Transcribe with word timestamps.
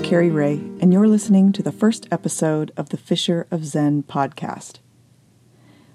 Carrie 0.00 0.30
Ray, 0.30 0.54
and 0.80 0.94
you're 0.94 1.06
listening 1.06 1.52
to 1.52 1.62
the 1.62 1.70
first 1.70 2.08
episode 2.10 2.72
of 2.74 2.88
the 2.88 2.96
Fishing 2.96 3.44
for 3.50 3.62
Zen 3.62 4.04
podcast. 4.04 4.78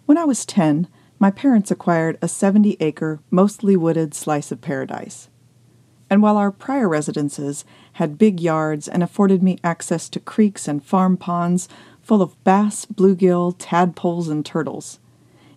When 0.05 0.15
I 0.15 0.25
was 0.25 0.45
10, 0.45 0.87
my 1.17 1.31
parents 1.31 1.71
acquired 1.71 2.19
a 2.21 2.27
70 2.27 2.77
acre, 2.79 3.19
mostly 3.31 3.75
wooded 3.75 4.13
slice 4.13 4.51
of 4.51 4.61
paradise. 4.61 5.27
And 6.07 6.21
while 6.21 6.37
our 6.37 6.51
prior 6.51 6.87
residences 6.87 7.65
had 7.93 8.19
big 8.19 8.39
yards 8.39 8.87
and 8.87 9.01
afforded 9.01 9.41
me 9.41 9.57
access 9.63 10.07
to 10.09 10.19
creeks 10.19 10.67
and 10.67 10.85
farm 10.85 11.17
ponds 11.17 11.67
full 11.99 12.21
of 12.21 12.41
bass, 12.43 12.85
bluegill, 12.85 13.55
tadpoles, 13.57 14.29
and 14.29 14.45
turtles, 14.45 14.99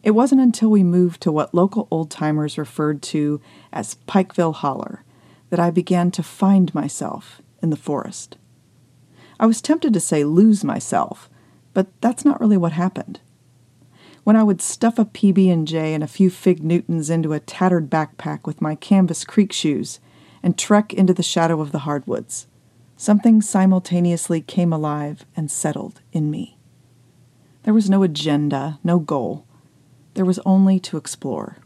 it 0.03 0.12
wasn't 0.12 0.41
until 0.41 0.71
we 0.71 0.82
moved 0.82 1.21
to 1.21 1.31
what 1.31 1.54
local 1.54 1.87
old 1.90 2.11
timers 2.11 2.57
referred 2.57 3.03
to 3.03 3.43
as 3.75 3.98
Pikeville 4.09 4.54
Holler 4.54 5.04
that 5.50 5.61
I 5.61 5.71
began 5.71 6.11
to 6.13 6.23
find 6.23 6.75
myself 6.75 7.41
in 7.63 7.71
the 7.71 7.77
forest. 7.77 8.37
I 9.39 9.46
was 9.46 9.61
tempted 9.61 9.93
to 9.93 10.00
say 10.00 10.25
lose 10.25 10.64
myself, 10.64 11.29
but 11.75 11.89
that's 12.00 12.25
not 12.25 12.41
really 12.41 12.57
what 12.57 12.73
happened. 12.73 13.21
When 14.25 14.35
I 14.35 14.43
would 14.43 14.61
stuff 14.61 14.99
a 14.99 15.04
PB&J 15.04 15.95
and 15.95 16.03
a 16.03 16.09
few 16.09 16.31
fig 16.31 16.64
Newtons 16.64 17.11
into 17.11 17.32
a 17.32 17.40
tattered 17.40 17.89
backpack 17.89 18.46
with 18.46 18.61
my 18.61 18.75
canvas 18.75 19.25
creek 19.25 19.53
shoes 19.53 20.01
and 20.43 20.59
trek 20.59 20.93
into 20.93 21.14
the 21.14 21.23
shadow 21.23 21.61
of 21.61 21.71
the 21.71 21.81
hardwoods, 21.81 22.49
something 22.96 23.40
simultaneously 23.40 24.40
came 24.40 24.73
alive 24.73 25.25
and 25.37 25.51
settled 25.51 26.01
in 26.13 26.31
me. 26.31 26.57
There 27.63 27.75
was 27.75 27.90
no 27.90 28.03
agenda, 28.03 28.79
no 28.82 28.99
goal. 28.99 29.46
There 30.15 30.25
was 30.25 30.40
only 30.46 30.81
to 30.81 30.96
explore. 30.96 31.59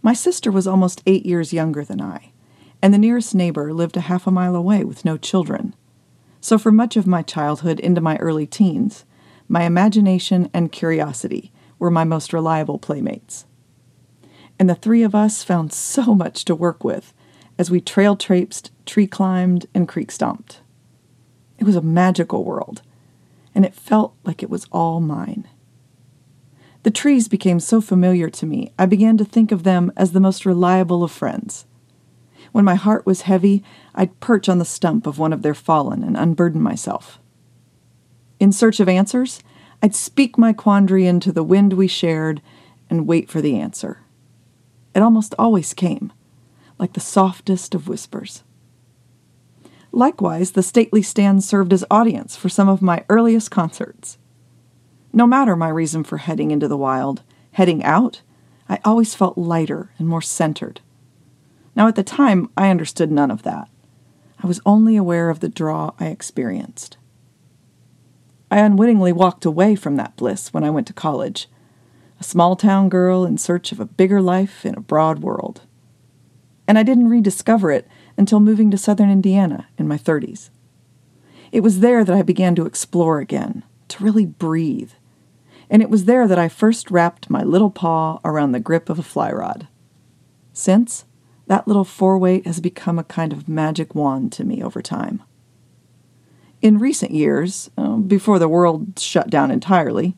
My 0.00 0.14
sister 0.14 0.50
was 0.50 0.66
almost 0.66 1.02
eight 1.06 1.24
years 1.24 1.52
younger 1.52 1.84
than 1.84 2.00
I, 2.00 2.32
and 2.84 2.92
the 2.92 2.98
nearest 2.98 3.34
neighbor 3.34 3.72
lived 3.72 3.96
a 3.96 4.02
half 4.02 4.26
a 4.26 4.30
mile 4.30 4.54
away 4.54 4.84
with 4.84 5.06
no 5.06 5.16
children. 5.16 5.74
So, 6.42 6.58
for 6.58 6.70
much 6.70 6.98
of 6.98 7.06
my 7.06 7.22
childhood 7.22 7.80
into 7.80 8.02
my 8.02 8.18
early 8.18 8.46
teens, 8.46 9.06
my 9.48 9.62
imagination 9.62 10.50
and 10.52 10.70
curiosity 10.70 11.50
were 11.78 11.90
my 11.90 12.04
most 12.04 12.34
reliable 12.34 12.78
playmates. 12.78 13.46
And 14.58 14.68
the 14.68 14.74
three 14.74 15.02
of 15.02 15.14
us 15.14 15.42
found 15.42 15.72
so 15.72 16.14
much 16.14 16.44
to 16.44 16.54
work 16.54 16.84
with 16.84 17.14
as 17.58 17.70
we 17.70 17.80
trail 17.80 18.16
traipsed, 18.16 18.70
tree 18.84 19.06
climbed, 19.06 19.64
and 19.72 19.88
creek 19.88 20.10
stomped. 20.10 20.60
It 21.58 21.64
was 21.64 21.76
a 21.76 21.80
magical 21.80 22.44
world, 22.44 22.82
and 23.54 23.64
it 23.64 23.74
felt 23.74 24.14
like 24.24 24.42
it 24.42 24.50
was 24.50 24.66
all 24.70 25.00
mine. 25.00 25.48
The 26.82 26.90
trees 26.90 27.28
became 27.28 27.60
so 27.60 27.80
familiar 27.80 28.28
to 28.28 28.44
me, 28.44 28.74
I 28.78 28.84
began 28.84 29.16
to 29.16 29.24
think 29.24 29.52
of 29.52 29.62
them 29.62 29.90
as 29.96 30.12
the 30.12 30.20
most 30.20 30.44
reliable 30.44 31.02
of 31.02 31.10
friends. 31.10 31.64
When 32.54 32.64
my 32.64 32.76
heart 32.76 33.04
was 33.04 33.22
heavy, 33.22 33.64
I'd 33.96 34.20
perch 34.20 34.48
on 34.48 34.58
the 34.58 34.64
stump 34.64 35.08
of 35.08 35.18
one 35.18 35.32
of 35.32 35.42
their 35.42 35.54
fallen 35.54 36.04
and 36.04 36.16
unburden 36.16 36.62
myself. 36.62 37.18
In 38.38 38.52
search 38.52 38.78
of 38.78 38.88
answers, 38.88 39.42
I'd 39.82 39.96
speak 39.96 40.38
my 40.38 40.52
quandary 40.52 41.04
into 41.04 41.32
the 41.32 41.42
wind 41.42 41.72
we 41.72 41.88
shared 41.88 42.40
and 42.88 43.08
wait 43.08 43.28
for 43.28 43.40
the 43.40 43.58
answer. 43.58 44.02
It 44.94 45.02
almost 45.02 45.34
always 45.36 45.74
came, 45.74 46.12
like 46.78 46.92
the 46.92 47.00
softest 47.00 47.74
of 47.74 47.88
whispers. 47.88 48.44
Likewise, 49.90 50.52
the 50.52 50.62
stately 50.62 51.02
stand 51.02 51.42
served 51.42 51.72
as 51.72 51.84
audience 51.90 52.36
for 52.36 52.48
some 52.48 52.68
of 52.68 52.80
my 52.80 53.04
earliest 53.08 53.50
concerts. 53.50 54.16
No 55.12 55.26
matter 55.26 55.56
my 55.56 55.70
reason 55.70 56.04
for 56.04 56.18
heading 56.18 56.52
into 56.52 56.68
the 56.68 56.76
wild, 56.76 57.24
heading 57.50 57.82
out, 57.82 58.22
I 58.68 58.78
always 58.84 59.12
felt 59.12 59.36
lighter 59.36 59.90
and 59.98 60.06
more 60.06 60.22
centered. 60.22 60.80
Now, 61.76 61.88
at 61.88 61.96
the 61.96 62.02
time, 62.02 62.50
I 62.56 62.70
understood 62.70 63.10
none 63.10 63.30
of 63.30 63.42
that. 63.42 63.68
I 64.42 64.46
was 64.46 64.60
only 64.66 64.96
aware 64.96 65.30
of 65.30 65.40
the 65.40 65.48
draw 65.48 65.92
I 65.98 66.06
experienced. 66.06 66.96
I 68.50 68.58
unwittingly 68.58 69.12
walked 69.12 69.44
away 69.44 69.74
from 69.74 69.96
that 69.96 70.16
bliss 70.16 70.52
when 70.52 70.62
I 70.62 70.70
went 70.70 70.86
to 70.86 70.92
college, 70.92 71.48
a 72.20 72.24
small 72.24 72.54
town 72.54 72.88
girl 72.88 73.24
in 73.24 73.38
search 73.38 73.72
of 73.72 73.80
a 73.80 73.84
bigger 73.84 74.20
life 74.20 74.64
in 74.64 74.76
a 74.76 74.80
broad 74.80 75.20
world. 75.20 75.62
And 76.68 76.78
I 76.78 76.82
didn't 76.82 77.08
rediscover 77.08 77.70
it 77.70 77.88
until 78.16 78.40
moving 78.40 78.70
to 78.70 78.78
southern 78.78 79.10
Indiana 79.10 79.66
in 79.76 79.88
my 79.88 79.98
30s. 79.98 80.50
It 81.50 81.60
was 81.60 81.80
there 81.80 82.04
that 82.04 82.16
I 82.16 82.22
began 82.22 82.54
to 82.54 82.66
explore 82.66 83.18
again, 83.18 83.64
to 83.88 84.04
really 84.04 84.26
breathe. 84.26 84.92
And 85.68 85.82
it 85.82 85.90
was 85.90 86.04
there 86.04 86.28
that 86.28 86.38
I 86.38 86.48
first 86.48 86.90
wrapped 86.90 87.30
my 87.30 87.42
little 87.42 87.70
paw 87.70 88.20
around 88.24 88.52
the 88.52 88.60
grip 88.60 88.88
of 88.88 88.98
a 88.98 89.02
fly 89.02 89.32
rod. 89.32 89.68
Since, 90.52 91.04
that 91.46 91.68
little 91.68 91.84
four 91.84 92.18
weight 92.18 92.46
has 92.46 92.60
become 92.60 92.98
a 92.98 93.04
kind 93.04 93.32
of 93.32 93.48
magic 93.48 93.94
wand 93.94 94.32
to 94.32 94.44
me 94.44 94.62
over 94.62 94.80
time. 94.80 95.22
In 96.62 96.78
recent 96.78 97.10
years, 97.10 97.70
uh, 97.76 97.96
before 97.96 98.38
the 98.38 98.48
world 98.48 98.98
shut 98.98 99.28
down 99.28 99.50
entirely, 99.50 100.16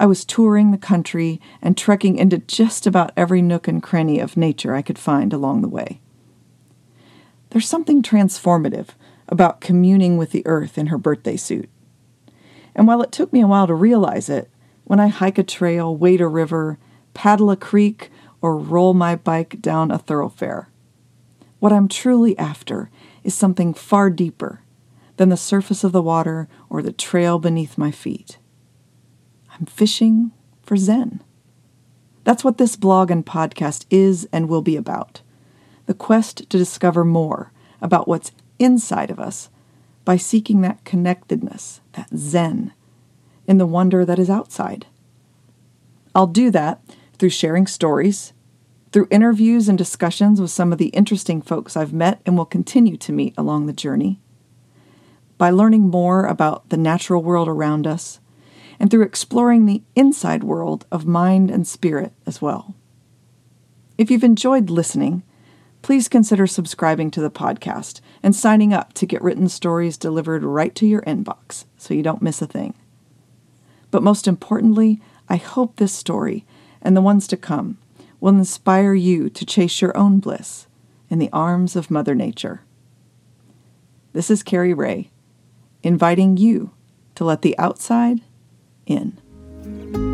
I 0.00 0.06
was 0.06 0.24
touring 0.24 0.72
the 0.72 0.78
country 0.78 1.40
and 1.62 1.76
trekking 1.76 2.18
into 2.18 2.38
just 2.38 2.86
about 2.86 3.12
every 3.16 3.40
nook 3.40 3.68
and 3.68 3.82
cranny 3.82 4.18
of 4.18 4.36
nature 4.36 4.74
I 4.74 4.82
could 4.82 4.98
find 4.98 5.32
along 5.32 5.62
the 5.62 5.68
way. 5.68 6.00
There's 7.50 7.68
something 7.68 8.02
transformative 8.02 8.88
about 9.28 9.60
communing 9.60 10.16
with 10.16 10.32
the 10.32 10.44
earth 10.46 10.76
in 10.76 10.88
her 10.88 10.98
birthday 10.98 11.36
suit. 11.36 11.70
And 12.74 12.88
while 12.88 13.00
it 13.02 13.12
took 13.12 13.32
me 13.32 13.40
a 13.40 13.46
while 13.46 13.68
to 13.68 13.74
realize 13.74 14.28
it, 14.28 14.50
when 14.82 14.98
I 14.98 15.06
hike 15.06 15.38
a 15.38 15.44
trail, 15.44 15.96
wade 15.96 16.20
a 16.20 16.26
river, 16.26 16.78
paddle 17.14 17.50
a 17.50 17.56
creek, 17.56 18.10
or 18.44 18.58
roll 18.58 18.92
my 18.92 19.16
bike 19.16 19.58
down 19.62 19.90
a 19.90 19.96
thoroughfare. 19.96 20.68
What 21.60 21.72
I'm 21.72 21.88
truly 21.88 22.36
after 22.36 22.90
is 23.22 23.32
something 23.32 23.72
far 23.72 24.10
deeper 24.10 24.60
than 25.16 25.30
the 25.30 25.36
surface 25.38 25.82
of 25.82 25.92
the 25.92 26.02
water 26.02 26.46
or 26.68 26.82
the 26.82 26.92
trail 26.92 27.38
beneath 27.38 27.78
my 27.78 27.90
feet. 27.90 28.36
I'm 29.58 29.64
fishing 29.64 30.30
for 30.62 30.76
Zen. 30.76 31.22
That's 32.24 32.44
what 32.44 32.58
this 32.58 32.76
blog 32.76 33.10
and 33.10 33.24
podcast 33.24 33.86
is 33.88 34.28
and 34.30 34.46
will 34.46 34.60
be 34.60 34.76
about 34.76 35.22
the 35.86 35.94
quest 35.94 36.50
to 36.50 36.58
discover 36.58 37.02
more 37.02 37.50
about 37.80 38.06
what's 38.06 38.32
inside 38.58 39.10
of 39.10 39.18
us 39.18 39.48
by 40.04 40.18
seeking 40.18 40.60
that 40.60 40.84
connectedness, 40.84 41.80
that 41.92 42.10
Zen, 42.14 42.74
in 43.46 43.56
the 43.56 43.64
wonder 43.64 44.04
that 44.04 44.18
is 44.18 44.28
outside. 44.28 44.84
I'll 46.14 46.26
do 46.26 46.50
that 46.50 46.82
through 47.18 47.30
sharing 47.30 47.66
stories, 47.66 48.32
through 48.92 49.08
interviews 49.10 49.68
and 49.68 49.76
discussions 49.76 50.40
with 50.40 50.50
some 50.50 50.72
of 50.72 50.78
the 50.78 50.88
interesting 50.88 51.42
folks 51.42 51.76
I've 51.76 51.92
met 51.92 52.20
and 52.24 52.36
will 52.36 52.44
continue 52.44 52.96
to 52.98 53.12
meet 53.12 53.34
along 53.36 53.66
the 53.66 53.72
journey, 53.72 54.20
by 55.36 55.50
learning 55.50 55.82
more 55.82 56.26
about 56.26 56.68
the 56.68 56.76
natural 56.76 57.22
world 57.22 57.48
around 57.48 57.86
us, 57.86 58.20
and 58.78 58.90
through 58.90 59.02
exploring 59.02 59.66
the 59.66 59.82
inside 59.96 60.44
world 60.44 60.86
of 60.92 61.06
mind 61.06 61.50
and 61.50 61.66
spirit 61.66 62.12
as 62.26 62.40
well. 62.40 62.74
If 63.98 64.10
you've 64.10 64.24
enjoyed 64.24 64.70
listening, 64.70 65.22
please 65.82 66.08
consider 66.08 66.46
subscribing 66.46 67.10
to 67.10 67.20
the 67.20 67.30
podcast 67.30 68.00
and 68.22 68.34
signing 68.34 68.72
up 68.72 68.92
to 68.94 69.06
get 69.06 69.22
written 69.22 69.48
stories 69.48 69.96
delivered 69.96 70.42
right 70.42 70.74
to 70.74 70.86
your 70.86 71.02
inbox 71.02 71.64
so 71.76 71.94
you 71.94 72.02
don't 72.02 72.22
miss 72.22 72.40
a 72.40 72.46
thing. 72.46 72.74
But 73.90 74.02
most 74.02 74.26
importantly, 74.26 75.00
I 75.28 75.36
hope 75.36 75.76
this 75.76 75.92
story 75.92 76.44
and 76.84 76.96
the 76.96 77.00
ones 77.00 77.26
to 77.26 77.36
come 77.36 77.78
will 78.20 78.36
inspire 78.36 78.94
you 78.94 79.28
to 79.30 79.44
chase 79.44 79.80
your 79.80 79.96
own 79.96 80.20
bliss 80.20 80.66
in 81.10 81.18
the 81.18 81.30
arms 81.32 81.74
of 81.74 81.90
Mother 81.90 82.14
Nature. 82.14 82.62
This 84.12 84.30
is 84.30 84.42
Carrie 84.42 84.74
Ray, 84.74 85.10
inviting 85.82 86.36
you 86.36 86.70
to 87.16 87.24
let 87.24 87.42
the 87.42 87.58
outside 87.58 88.20
in. 88.86 90.13